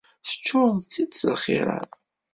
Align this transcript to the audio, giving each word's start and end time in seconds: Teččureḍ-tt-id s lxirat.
Teččureḍ-tt-id 0.25 1.11
s 1.19 1.21
lxirat. 1.33 1.93